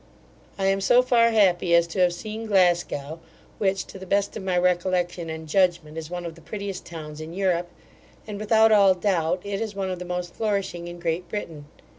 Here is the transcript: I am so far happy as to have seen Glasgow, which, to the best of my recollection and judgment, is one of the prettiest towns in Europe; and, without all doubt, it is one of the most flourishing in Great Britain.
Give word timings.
I 0.57 0.65
am 0.65 0.81
so 0.81 1.03
far 1.03 1.29
happy 1.29 1.75
as 1.75 1.85
to 1.89 1.99
have 1.99 2.11
seen 2.13 2.47
Glasgow, 2.47 3.19
which, 3.59 3.85
to 3.85 3.99
the 3.99 4.07
best 4.07 4.35
of 4.35 4.41
my 4.41 4.57
recollection 4.57 5.29
and 5.29 5.47
judgment, 5.47 5.95
is 5.95 6.09
one 6.09 6.25
of 6.25 6.33
the 6.33 6.41
prettiest 6.41 6.87
towns 6.87 7.21
in 7.21 7.35
Europe; 7.35 7.69
and, 8.25 8.39
without 8.39 8.71
all 8.71 8.95
doubt, 8.95 9.41
it 9.43 9.61
is 9.61 9.75
one 9.75 9.91
of 9.91 9.99
the 9.99 10.05
most 10.05 10.33
flourishing 10.33 10.87
in 10.87 10.99
Great 10.99 11.29
Britain. 11.29 11.67